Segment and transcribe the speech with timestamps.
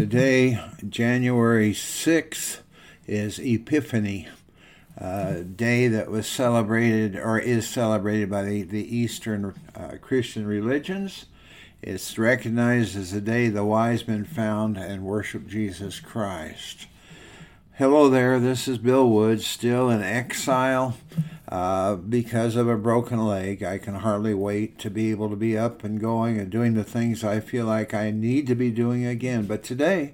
[0.00, 2.60] Today, January 6th,
[3.06, 4.28] is Epiphany,
[4.96, 11.26] a day that was celebrated or is celebrated by the, the Eastern uh, Christian religions.
[11.82, 16.86] It's recognized as the day the wise men found and worshiped Jesus Christ.
[17.80, 20.98] Hello there, this is Bill Woods, still in exile
[21.48, 23.62] uh, because of a broken leg.
[23.62, 26.84] I can hardly wait to be able to be up and going and doing the
[26.84, 29.46] things I feel like I need to be doing again.
[29.46, 30.12] But today,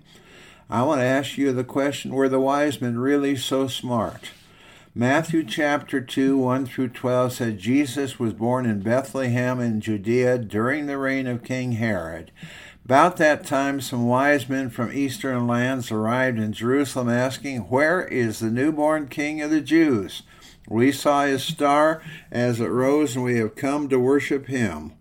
[0.70, 4.30] I want to ask you the question were the wise men really so smart?
[4.94, 10.86] Matthew chapter 2, 1 through 12 said Jesus was born in Bethlehem in Judea during
[10.86, 12.30] the reign of King Herod.
[12.86, 18.38] About that time, some wise men from eastern lands arrived in Jerusalem asking, Where is
[18.38, 20.22] the newborn king of the Jews?
[20.68, 22.00] We saw his star
[22.30, 24.92] as it rose, and we have come to worship him.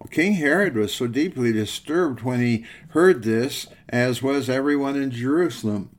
[0.00, 5.12] Well, King Herod was so deeply disturbed when he heard this, as was everyone in
[5.12, 5.90] Jerusalem.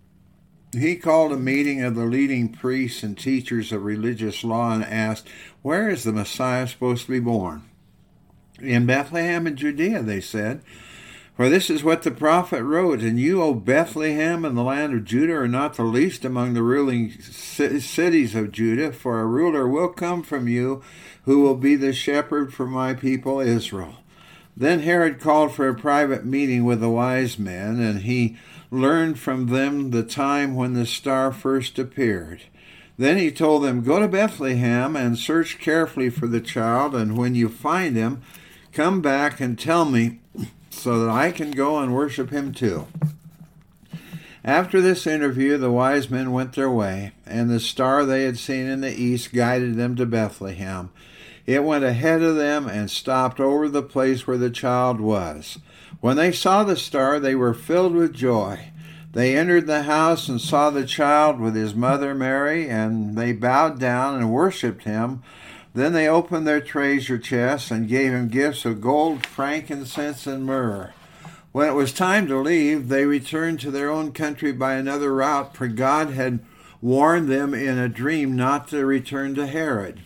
[0.73, 5.29] He called a meeting of the leading priests and teachers of religious law and asked,
[5.61, 7.63] Where is the Messiah supposed to be born?
[8.59, 10.63] In Bethlehem in Judea, they said.
[11.39, 15.05] For this is what the prophet wrote And you, O Bethlehem, in the land of
[15.05, 19.87] Judah, are not the least among the ruling cities of Judah, for a ruler will
[19.87, 20.83] come from you
[21.23, 23.99] who will be the shepherd for my people Israel.
[24.57, 28.35] Then Herod called for a private meeting with the wise men, and he
[28.69, 32.41] learned from them the time when the star first appeared.
[32.97, 37.33] Then he told them, Go to Bethlehem and search carefully for the child, and when
[37.33, 38.23] you find him,
[38.73, 40.19] come back and tell me
[40.69, 42.87] so that I can go and worship him too.
[44.43, 48.67] After this interview, the wise men went their way, and the star they had seen
[48.67, 50.91] in the east guided them to Bethlehem.
[51.45, 55.57] It went ahead of them and stopped over the place where the child was.
[55.99, 58.71] When they saw the star, they were filled with joy.
[59.11, 63.79] They entered the house and saw the child with his mother Mary, and they bowed
[63.79, 65.23] down and worshipped him.
[65.73, 70.93] Then they opened their treasure chests and gave him gifts of gold, frankincense, and myrrh.
[71.51, 75.55] When it was time to leave, they returned to their own country by another route,
[75.55, 76.39] for God had
[76.81, 80.01] warned them in a dream not to return to Herod.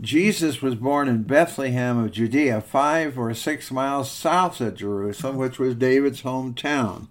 [0.00, 5.58] Jesus was born in Bethlehem of Judea, five or six miles south of Jerusalem, which
[5.58, 7.08] was David's hometown.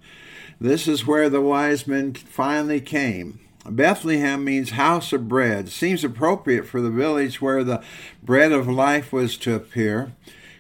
[0.60, 3.40] This is where the wise men finally came.
[3.66, 5.70] Bethlehem means house of bread.
[5.70, 7.84] Seems appropriate for the village where the
[8.24, 10.14] bread of life was to appear.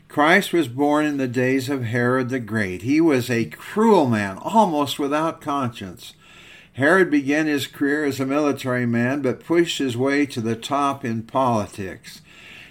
[0.07, 2.81] Christ was born in the days of Herod the Great.
[2.81, 6.13] He was a cruel man, almost without conscience.
[6.73, 11.05] Herod began his career as a military man, but pushed his way to the top
[11.05, 12.21] in politics.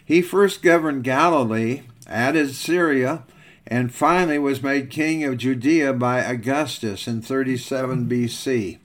[0.05, 3.23] He first governed Galilee, added Syria,
[3.67, 8.79] and finally was made king of Judea by Augustus in 37 BC.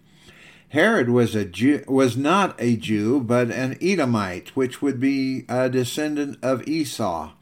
[0.74, 5.70] Herod was a Jew, was not a Jew, but an Edomite, which would be a
[5.70, 7.34] descendant of Esau.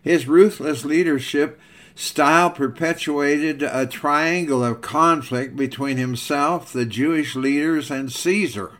[0.00, 1.60] His ruthless leadership
[1.94, 8.78] style perpetuated a triangle of conflict between himself, the Jewish leaders, and Caesar.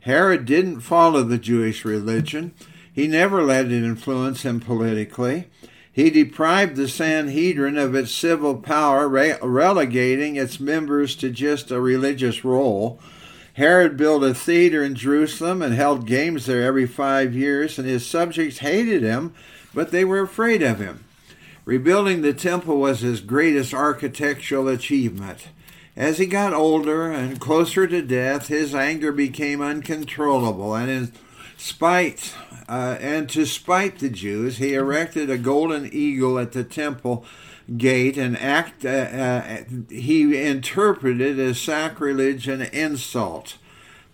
[0.00, 2.52] Herod didn't follow the Jewish religion.
[2.92, 5.46] He never let it influence him politically.
[5.92, 12.44] He deprived the Sanhedrin of its civil power, relegating its members to just a religious
[12.44, 13.00] role.
[13.60, 18.06] Herod built a theater in Jerusalem and held games there every five years, and his
[18.06, 19.34] subjects hated him,
[19.74, 21.04] but they were afraid of him.
[21.66, 25.48] Rebuilding the temple was his greatest architectural achievement.
[25.94, 31.12] As he got older and closer to death, his anger became uncontrollable, and in
[31.58, 32.34] spite
[32.66, 37.26] uh, and to spite the Jews, he erected a golden eagle at the temple
[37.76, 39.56] gate and act uh, uh,
[39.88, 43.56] he interpreted as sacrilege and insult.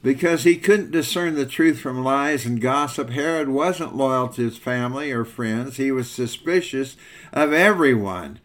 [0.02, 4.56] Because he couldn't discern the truth from lies and gossip herod wasn't loyal to his
[4.56, 5.78] family or friends.
[5.78, 6.96] He was suspicious
[7.32, 8.38] of everyone.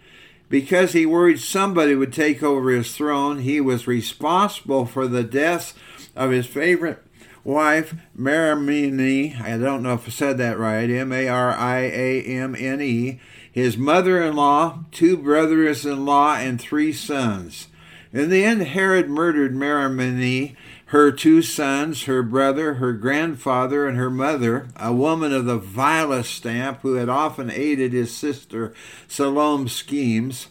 [0.50, 5.74] Because he worried somebody would take over his throne he was responsible for the deaths
[6.16, 7.04] of his favorite
[7.44, 9.40] wife Marimene.
[9.42, 10.90] I don't know if I said that right.
[10.90, 13.20] M A R I A M N E
[13.52, 17.68] his mother in law, two brothers in law, and three sons.
[18.14, 20.56] In the end, Herod murdered Marimene,
[20.88, 26.34] her two sons, her brother, her grandfather, and her mother, a woman of the vilest
[26.34, 28.74] stamp who had often aided his sister
[29.08, 30.48] Salome's schemes.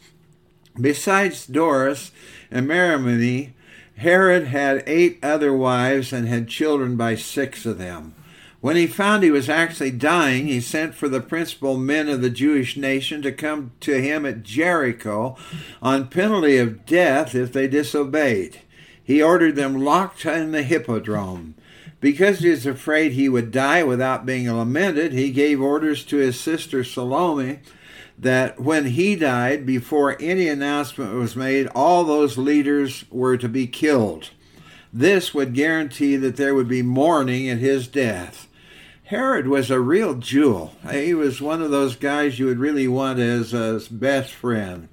[0.81, 2.13] Besides Doris
[2.51, 3.53] and Marimene,
[3.97, 8.15] Herod had eight other wives and had children by six of them.
[8.61, 12.29] When he found he was actually dying, he sent for the principal men of the
[12.29, 15.37] Jewish nation to come to him at Jericho
[15.81, 18.61] on penalty of death if they disobeyed.
[19.03, 21.55] He ordered them locked in the hippodrome.
[22.01, 26.39] Because he was afraid he would die without being lamented, he gave orders to his
[26.39, 27.61] sister Salome
[28.19, 33.67] that when he died, before any announcement was made, all those leaders were to be
[33.67, 34.31] killed.
[34.93, 38.49] This would guarantee that there would be mourning at his death.
[39.11, 40.71] Herod was a real jewel.
[40.89, 44.87] He was one of those guys you would really want as a best friend.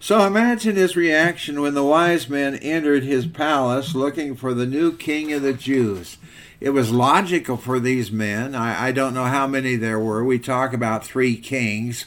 [0.00, 4.96] So imagine his reaction when the wise men entered his palace looking for the new
[4.96, 6.16] king of the Jews.
[6.58, 8.56] It was logical for these men.
[8.56, 10.24] I, I don't know how many there were.
[10.24, 12.06] We talk about three kings,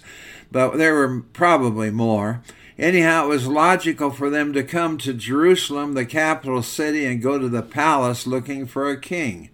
[0.51, 2.44] but there were probably more.
[2.78, 7.40] Anyhow, it was logical for them to come to Jerusalem, the capital city, and go
[7.40, 9.51] to the palace looking for a king.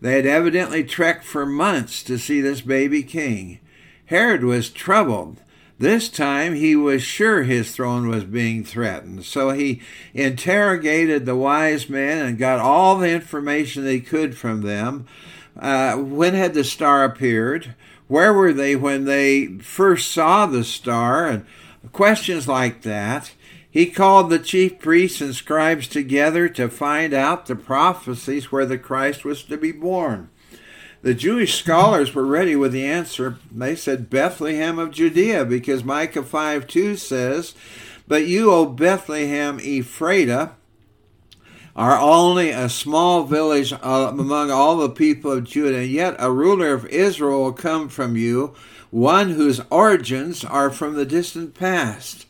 [0.00, 3.58] They had evidently trekked for months to see this baby king.
[4.06, 5.42] Herod was troubled.
[5.78, 9.80] This time he was sure his throne was being threatened, so he
[10.12, 15.06] interrogated the wise men and got all the information he could from them.
[15.56, 17.74] Uh, when had the star appeared?
[18.08, 21.26] Where were they when they first saw the star?
[21.28, 21.46] And
[21.92, 23.32] questions like that.
[23.78, 28.76] He called the chief priests and scribes together to find out the prophecies where the
[28.76, 30.30] Christ was to be born.
[31.02, 33.36] The Jewish scholars were ready with the answer.
[33.52, 37.54] They said Bethlehem of Judea because Micah 5 2 says,
[38.08, 40.54] But you, O Bethlehem Ephratah,
[41.76, 46.74] are only a small village uh, among all the people of Judah, yet a ruler
[46.74, 48.56] of Israel will come from you,
[48.90, 52.24] one whose origins are from the distant past.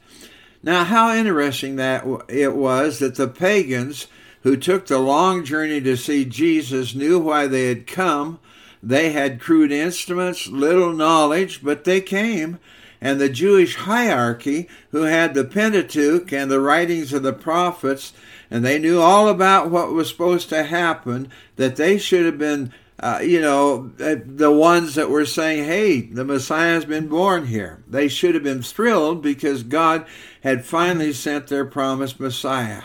[0.62, 4.08] Now, how interesting that it was that the pagans
[4.43, 8.38] who took the long journey to see Jesus knew why they had come.
[8.82, 12.58] They had crude instruments, little knowledge, but they came.
[13.00, 18.12] And the Jewish hierarchy, who had the Pentateuch and the writings of the prophets,
[18.50, 22.72] and they knew all about what was supposed to happen, that they should have been
[23.00, 27.47] uh, you know, uh, the ones that were saying, hey, the Messiah has been born
[27.47, 27.83] here.
[27.87, 30.05] They should have been thrilled because God
[30.43, 32.83] had finally sent their promised Messiah.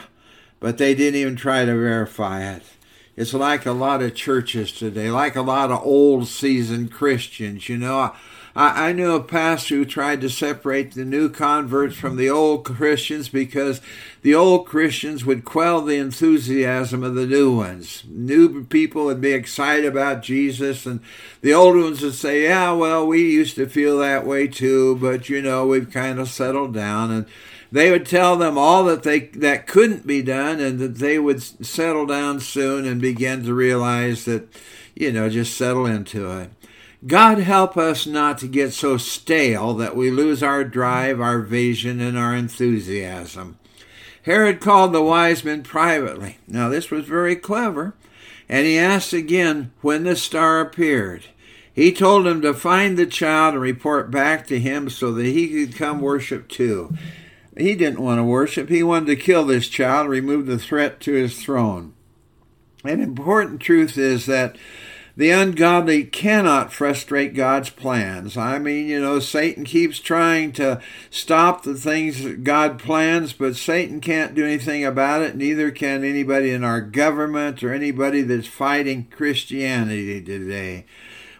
[0.59, 2.63] But they didn't even try to verify it.
[3.15, 7.67] It's like a lot of churches today, like a lot of old seasoned Christians.
[7.67, 8.15] You know,
[8.55, 12.65] I, I knew a pastor who tried to separate the new converts from the old
[12.65, 13.81] Christians because
[14.21, 18.03] the old Christians would quell the enthusiasm of the new ones.
[18.07, 20.99] New people would be excited about Jesus, and
[21.41, 25.29] the old ones would say, Yeah, well, we used to feel that way too, but
[25.29, 27.11] you know, we've kind of settled down.
[27.11, 27.25] And
[27.73, 31.41] they would tell them all that they that couldn't be done and that they would
[31.41, 34.47] settle down soon and begin to realize that
[34.95, 36.51] you know just settle into it
[37.05, 41.99] God help us not to get so stale that we lose our drive, our vision,
[41.99, 43.57] and our enthusiasm.
[44.23, 46.37] Herod called the wise men privately.
[46.47, 47.93] Now, this was very clever.
[48.47, 51.25] And he asked again when the star appeared.
[51.73, 55.49] He told them to find the child and report back to him so that he
[55.49, 56.93] could come worship too.
[57.57, 61.13] He didn't want to worship, he wanted to kill this child, remove the threat to
[61.13, 61.93] his throne.
[62.83, 64.55] An important truth is that
[65.15, 68.35] the ungodly cannot frustrate God's plans.
[68.35, 70.81] I mean, you know, Satan keeps trying to
[71.11, 75.35] stop the things that God plans, but Satan can't do anything about it.
[75.35, 80.85] Neither can anybody in our government or anybody that's fighting Christianity today.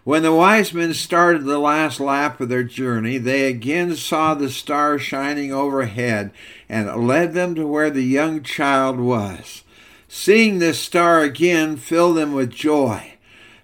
[0.04, 4.50] When the wise men started the last lap of their journey, they again saw the
[4.50, 6.32] star shining overhead
[6.68, 9.64] and led them to where the young child was.
[10.10, 13.13] Seeing this star again filled them with joy.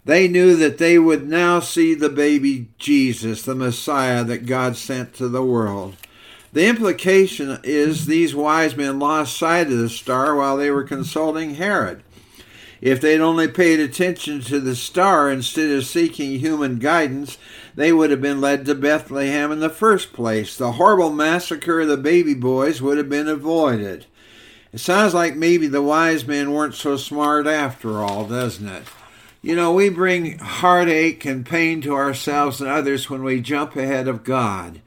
[0.10, 5.14] They knew that they would now see the baby Jesus, the Messiah that God sent
[5.14, 5.98] to the world.
[6.52, 11.54] The implication is these wise men lost sight of the star while they were consulting
[11.54, 12.02] Herod.
[12.82, 17.38] If they'd only paid attention to the star instead of seeking human guidance,
[17.76, 20.58] they would have been led to Bethlehem in the first place.
[20.58, 24.08] The horrible massacre of the baby boys would have been avoided.
[24.74, 28.86] It sounds like maybe the wise men weren't so smart after all, doesn't it?
[29.42, 34.10] You know, we bring heartache and pain to ourselves and others when we jump ahead
[34.10, 34.82] of God.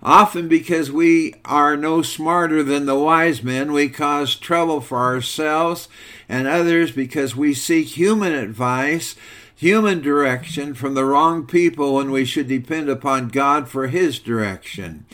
[0.00, 5.88] Often because we are no smarter than the wise men, we cause trouble for ourselves
[6.28, 9.16] and others because we seek human advice,
[9.56, 15.06] human direction from the wrong people when we should depend upon God for His direction.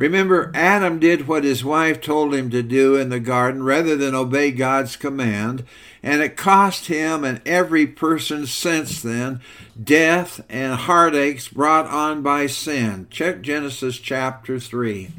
[0.00, 4.14] Remember, Adam did what his wife told him to do in the garden rather than
[4.14, 5.62] obey God's command,
[6.02, 9.42] and it cost him and every person since then
[9.84, 13.08] death and heartaches brought on by sin.
[13.10, 15.10] Check Genesis chapter 3.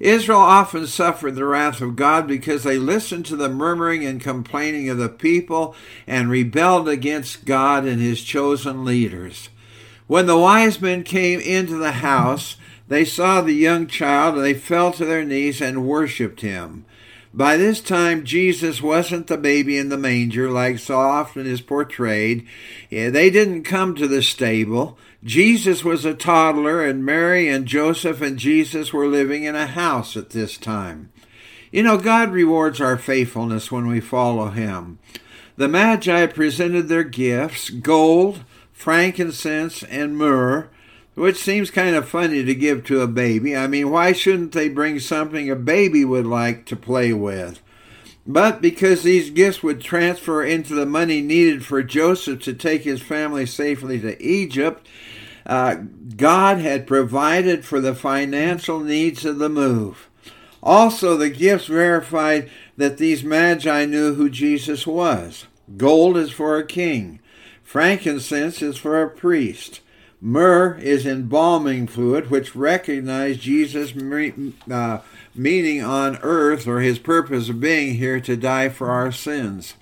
[0.00, 4.88] Israel often suffered the wrath of God because they listened to the murmuring and complaining
[4.88, 5.74] of the people
[6.06, 9.50] and rebelled against God and his chosen leaders.
[10.06, 12.56] When the wise men came into the house,
[12.88, 16.84] they saw the young child and they fell to their knees and worshiped him.
[17.34, 22.46] By this time, Jesus wasn't the baby in the manger like so often is portrayed.
[22.90, 24.98] They didn't come to the stable.
[25.22, 30.16] Jesus was a toddler, and Mary and Joseph and Jesus were living in a house
[30.16, 31.12] at this time.
[31.70, 34.98] You know, God rewards our faithfulness when we follow Him.
[35.56, 38.40] The Magi presented their gifts gold,
[38.72, 40.70] frankincense, and myrrh
[41.18, 43.56] which seems kind of funny to give to a baby.
[43.56, 47.60] I mean, why shouldn't they bring something a baby would like to play with?
[48.26, 53.00] But because these gifts would transfer into the money needed for Joseph to take his
[53.00, 54.86] family safely to Egypt,
[55.46, 55.76] uh,
[56.16, 60.08] God had provided for the financial needs of the move.
[60.62, 65.46] Also, the gifts verified that these magi knew who Jesus was.
[65.76, 67.20] Gold is for a king,
[67.62, 69.80] frankincense is for a priest.
[70.20, 73.92] Myrrh is embalming fluid, which recognized Jesus'
[74.70, 75.00] uh,
[75.34, 79.74] meaning on earth or his purpose of being here to die for our sins.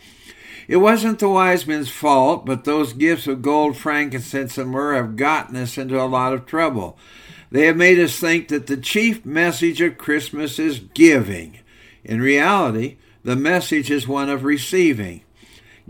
[0.68, 5.16] It wasn't the wise men's fault, but those gifts of gold, frankincense, and myrrh have
[5.16, 6.98] gotten us into a lot of trouble.
[7.50, 11.60] They have made us think that the chief message of Christmas is giving.
[12.04, 15.22] In reality, the message is one of receiving.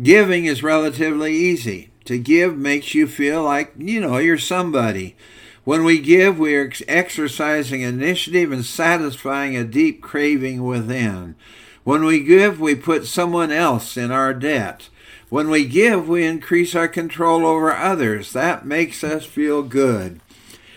[0.01, 1.91] Giving is relatively easy.
[2.07, 5.17] To give makes you feel like, you know, you're somebody.
[5.65, 11.35] When we give, we are exercising initiative and satisfying a deep craving within.
[11.83, 14.89] When we give, we put someone else in our debt.
[15.29, 18.33] When we give, we increase our control over others.
[18.33, 20.21] That makes us feel good.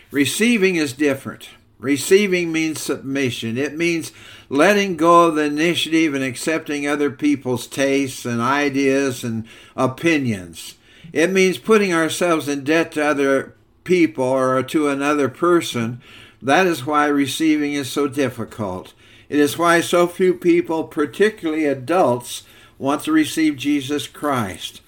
[0.10, 1.50] Receiving is different.
[1.78, 3.56] Receiving means submission.
[3.56, 4.12] It means
[4.50, 10.76] letting go of the initiative and accepting other people's tastes and ideas and opinions.
[11.12, 16.02] It means putting ourselves in debt to other people or to another person.
[16.42, 18.94] That is why receiving is so difficult.
[19.28, 22.44] It is why so few people, particularly adults,
[22.78, 24.82] want to receive Jesus Christ.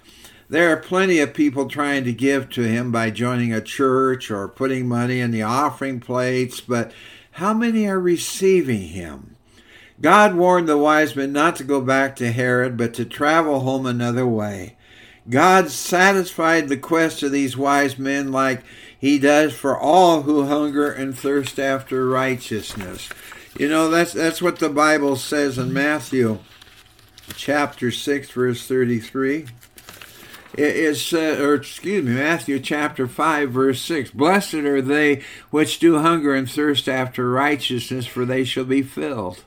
[0.50, 4.48] There are plenty of people trying to give to him by joining a church or
[4.48, 6.92] putting money in the offering plates, but
[7.36, 9.38] how many are receiving him?
[10.02, 13.86] God warned the wise men not to go back to Herod, but to travel home
[13.86, 14.76] another way.
[15.30, 18.64] God satisfied the quest of these wise men like
[18.98, 23.10] he does for all who hunger and thirst after righteousness.
[23.58, 26.40] You know, that's that's what the Bible says in Matthew
[27.36, 29.48] chapter 6 verse 33.
[30.54, 34.12] It's uh, or excuse me, Matthew chapter 5 verse 6.
[34.12, 39.44] Blessed are they which do hunger and thirst after righteousness, for they shall be filled.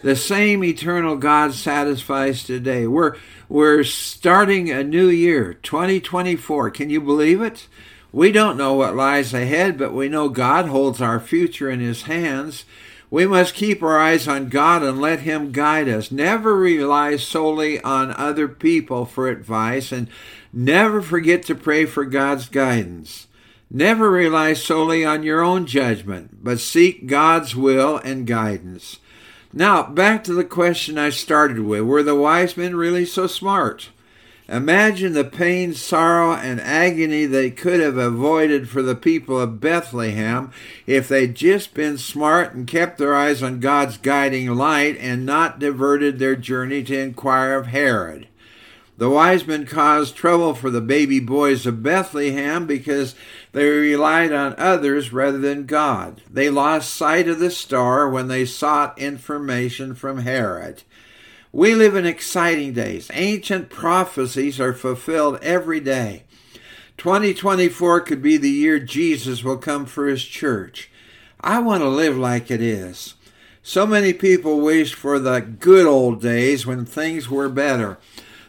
[0.00, 2.86] The same eternal God satisfies today.
[2.86, 3.16] We're
[3.48, 6.70] we're starting a new year, 2024.
[6.70, 7.66] Can you believe it?
[8.12, 12.02] We don't know what lies ahead, but we know God holds our future in His
[12.02, 12.64] hands.
[13.10, 16.12] We must keep our eyes on God and let Him guide us.
[16.12, 20.08] Never rely solely on other people for advice, and
[20.52, 23.26] never forget to pray for God's guidance.
[23.70, 28.98] Never rely solely on your own judgment, but seek God's will and guidance.
[29.58, 33.88] Now, back to the question I started with were the wise men really so smart?
[34.48, 40.52] Imagine the pain, sorrow, and agony they could have avoided for the people of Bethlehem
[40.86, 45.58] if they'd just been smart and kept their eyes on God's guiding light and not
[45.58, 48.28] diverted their journey to inquire of Herod.
[48.98, 53.14] The wise men caused trouble for the baby boys of Bethlehem because
[53.52, 56.20] they relied on others rather than God.
[56.28, 60.82] They lost sight of the star when they sought information from Herod.
[61.52, 63.08] We live in exciting days.
[63.14, 66.24] Ancient prophecies are fulfilled every day.
[66.96, 70.90] 2024 could be the year Jesus will come for his church.
[71.40, 73.14] I want to live like it is.
[73.62, 77.98] So many people wish for the good old days when things were better.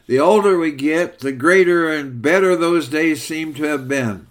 [0.09, 4.25] The older we get, the greater and better those days seem to have been.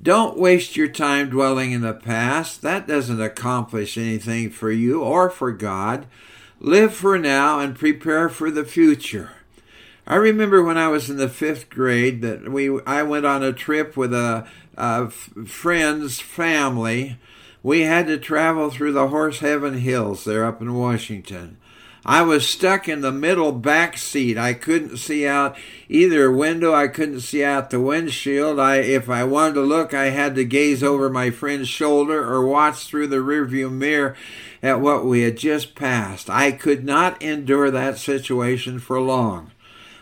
[0.00, 2.62] Don't waste your time dwelling in the past.
[2.62, 6.06] That doesn't accomplish anything for you or for God.
[6.60, 9.32] Live for now and prepare for the future.
[10.06, 13.52] I remember when I was in the fifth grade that we I went on a
[13.52, 17.16] trip with a, a friend's family.
[17.64, 21.56] We had to travel through the Horse Heaven Hills there up in Washington.
[22.04, 24.38] I was stuck in the middle back seat.
[24.38, 25.56] I couldn't see out
[25.88, 26.74] either window.
[26.74, 28.58] I couldn't see out the windshield.
[28.58, 32.46] I, if I wanted to look, I had to gaze over my friend's shoulder or
[32.46, 34.16] watch through the rearview mirror
[34.62, 36.30] at what we had just passed.
[36.30, 39.50] I could not endure that situation for long.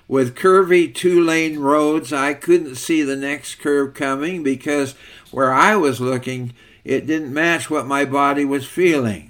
[0.07, 4.95] With curvy two lane roads, I couldn't see the next curve coming because
[5.31, 9.28] where I was looking, it didn't match what my body was feeling.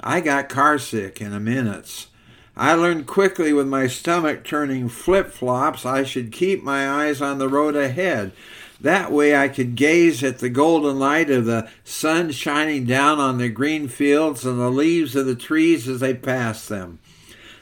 [0.00, 2.06] I got carsick in a minute.
[2.56, 7.38] I learned quickly with my stomach turning flip flops, I should keep my eyes on
[7.38, 8.32] the road ahead.
[8.80, 13.38] That way I could gaze at the golden light of the sun shining down on
[13.38, 17.00] the green fields and the leaves of the trees as they passed them.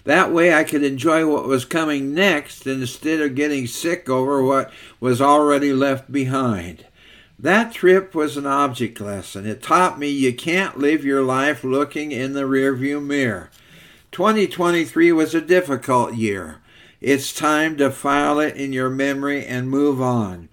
[0.04, 4.70] That way I could enjoy what was coming next instead of getting sick over what
[5.00, 6.84] was already left behind.
[7.38, 9.46] That trip was an object lesson.
[9.46, 13.50] It taught me you can't live your life looking in the rearview mirror.
[14.10, 16.62] 2023 was a difficult year.
[17.02, 20.48] It's time to file it in your memory and move on.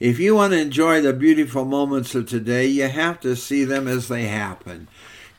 [0.00, 3.86] If you want to enjoy the beautiful moments of today, you have to see them
[3.86, 4.88] as they happen.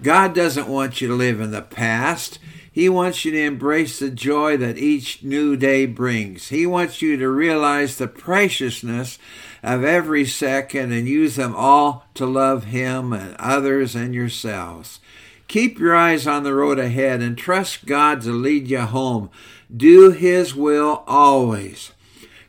[0.01, 2.37] God doesn't want you to live in the past.
[2.71, 6.49] He wants you to embrace the joy that each new day brings.
[6.49, 9.17] He wants you to realize the preciousness
[9.63, 14.99] of every second and use them all to love Him and others and yourselves.
[15.47, 19.29] Keep your eyes on the road ahead and trust God to lead you home.
[19.75, 21.93] Do His will always.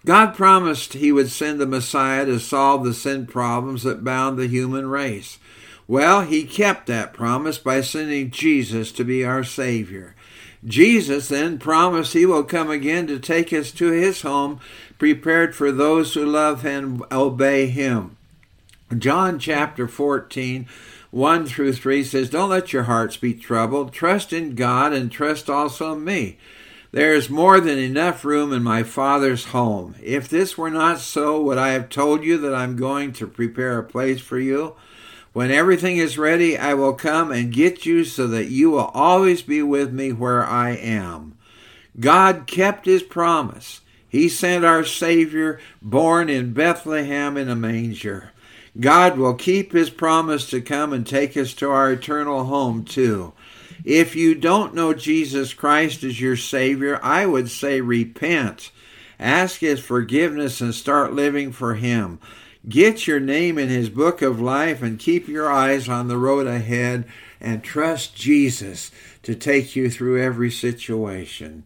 [0.04, 4.48] God promised He would send the Messiah to solve the sin problems that bound the
[4.48, 5.38] human race.
[5.86, 10.14] Well, He kept that promise by sending Jesus to be our Savior.
[10.64, 14.60] Jesus then promised He will come again to take us to His home,
[14.98, 18.16] prepared for those who love and obey Him.
[18.96, 20.66] John chapter 14
[21.10, 23.92] 1 through 3 says, Don't let your hearts be troubled.
[23.92, 26.38] Trust in God and trust also in me.
[26.90, 29.94] There is more than enough room in my Father's home.
[30.02, 33.78] If this were not so, would I have told you that I'm going to prepare
[33.78, 34.74] a place for you?
[35.34, 39.42] When everything is ready, I will come and get you so that you will always
[39.42, 41.36] be with me where I am.
[41.98, 43.80] God kept his promise.
[44.08, 48.30] He sent our Savior, born in Bethlehem in a manger.
[48.78, 53.32] God will keep his promise to come and take us to our eternal home, too.
[53.84, 58.70] If you don't know Jesus Christ as your Savior, I would say repent.
[59.18, 62.20] Ask his forgiveness and start living for him.
[62.68, 66.46] Get your name in his book of life and keep your eyes on the road
[66.46, 67.04] ahead
[67.40, 68.90] and trust Jesus
[69.22, 71.64] to take you through every situation.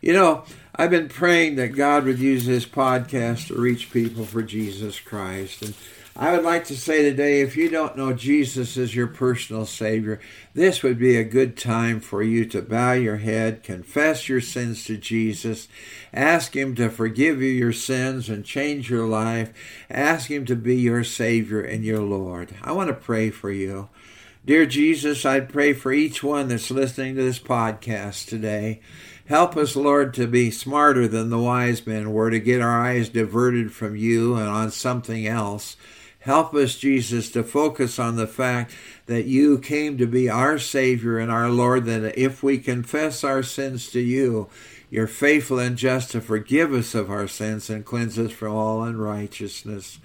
[0.00, 0.44] You know,
[0.80, 5.60] I've been praying that God would use this podcast to reach people for Jesus Christ.
[5.60, 5.74] And
[6.16, 10.20] I would like to say today if you don't know Jesus as your personal Savior,
[10.54, 14.86] this would be a good time for you to bow your head, confess your sins
[14.86, 15.68] to Jesus,
[16.14, 19.52] ask Him to forgive you your sins and change your life,
[19.90, 22.54] ask Him to be your Savior and your Lord.
[22.62, 23.90] I want to pray for you.
[24.46, 28.80] Dear Jesus, I pray for each one that's listening to this podcast today.
[29.30, 33.08] Help us, Lord, to be smarter than the wise men were, to get our eyes
[33.08, 35.76] diverted from you and on something else.
[36.18, 38.74] Help us, Jesus, to focus on the fact
[39.06, 43.44] that you came to be our Savior and our Lord, that if we confess our
[43.44, 44.48] sins to you,
[44.90, 48.82] you're faithful and just to forgive us of our sins and cleanse us from all
[48.82, 50.00] unrighteousness.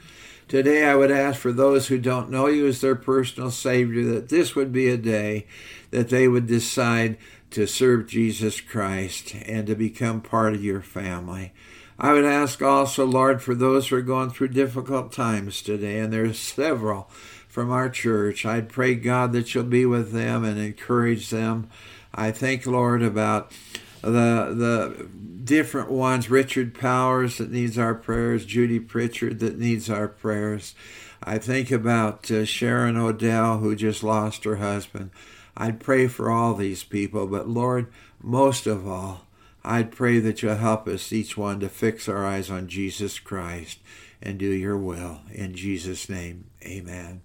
[0.48, 4.30] Today, I would ask for those who don't know you as their personal Savior that
[4.30, 5.48] this would be a day
[5.90, 7.18] that they would decide
[7.56, 11.54] to serve Jesus Christ and to become part of your family.
[11.98, 16.12] I would ask also, Lord, for those who are going through difficult times today, and
[16.12, 17.10] there's several
[17.48, 18.46] from our church.
[18.46, 21.70] I'd pray, God, that you'll be with them and encourage them.
[22.14, 23.54] I think, Lord, about
[24.02, 25.08] the the
[25.46, 30.76] different ones, Richard Powers that needs our prayers, Judy Pritchard that needs our prayers.
[31.24, 35.12] I think about uh, Sharon Odell who just lost her husband.
[35.58, 37.88] I'd pray for all these people, but Lord,
[38.22, 39.26] most of all,
[39.64, 43.80] I'd pray that you'll help us, each one, to fix our eyes on Jesus Christ
[44.22, 45.22] and do your will.
[45.32, 47.22] In Jesus' name, amen.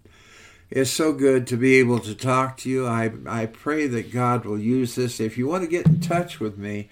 [0.71, 2.87] It's so good to be able to talk to you.
[2.87, 5.19] I, I pray that God will use this.
[5.19, 6.88] If you want to get in touch with me,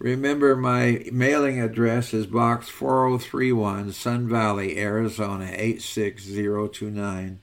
[0.00, 7.38] remember my mailing address is Box 4031, Sun Valley, Arizona 86029.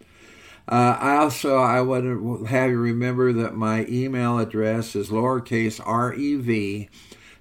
[0.67, 5.81] Uh, I also I want to have you remember that my email address is lowercase
[5.85, 6.89] r e v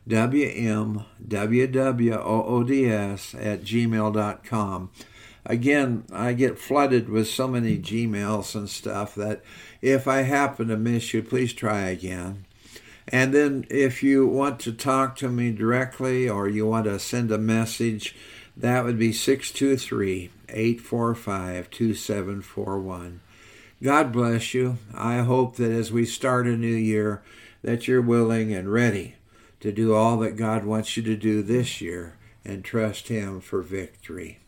[0.09, 1.05] WMWWOODS
[3.45, 4.91] at gmail.com.
[5.45, 9.43] again, I get flooded with so many Gmails and stuff that
[9.83, 12.45] if I happen to miss you, please try again.
[13.09, 17.31] And then if you want to talk to me directly or you want to send
[17.31, 18.15] a message,
[18.57, 23.21] that would be 623 845 2741.
[23.83, 24.79] God bless you.
[24.95, 27.23] I hope that as we start a new year,
[27.63, 29.17] that you're willing and ready
[29.61, 33.61] to do all that God wants you to do this year and trust Him for
[33.61, 34.39] victory.